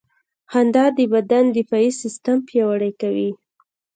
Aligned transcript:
•خندا 0.51 0.85
د 0.97 0.99
بدن 1.13 1.45
دفاعي 1.57 1.89
سیستم 2.01 2.37
پیاوړی 2.47 2.91
کوي. 3.01 3.29